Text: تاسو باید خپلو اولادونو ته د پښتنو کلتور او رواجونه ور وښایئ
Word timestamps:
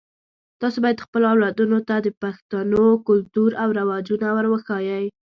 تاسو 0.61 0.77
باید 0.83 1.03
خپلو 1.05 1.25
اولادونو 1.33 1.77
ته 1.87 1.95
د 1.99 2.07
پښتنو 2.21 2.85
کلتور 3.07 3.51
او 3.63 3.69
رواجونه 3.79 4.27
ور 4.35 4.45
وښایئ 4.49 5.05